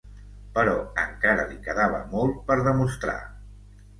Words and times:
Però 0.53 0.71
encara 1.01 1.43
li 1.51 1.59
quedava 1.67 2.01
molt 2.15 2.39
per 2.49 2.57
demostrar. 2.69 3.17